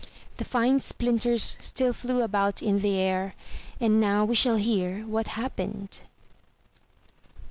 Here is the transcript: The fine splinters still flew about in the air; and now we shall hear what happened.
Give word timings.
The 0.37 0.45
fine 0.45 0.79
splinters 0.79 1.57
still 1.59 1.93
flew 1.93 2.23
about 2.23 2.63
in 2.63 2.79
the 2.79 2.95
air; 2.95 3.35
and 3.79 4.01
now 4.01 4.25
we 4.25 4.33
shall 4.33 4.55
hear 4.55 5.01
what 5.01 5.27
happened. 5.27 6.01